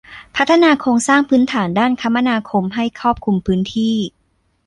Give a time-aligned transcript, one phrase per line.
[0.35, 3.95] พัฒนาโครงสร้างพื้นฐานด้านคมนาคมให้ครอบคลุมพื้นที่